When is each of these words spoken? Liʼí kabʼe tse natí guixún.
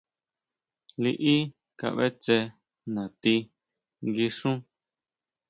Liʼí 1.01 1.35
kabʼe 1.79 2.07
tse 2.23 2.37
natí 2.93 3.33
guixún. 4.15 4.57